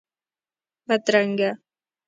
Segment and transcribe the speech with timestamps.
[0.87, 1.49] بدرنګه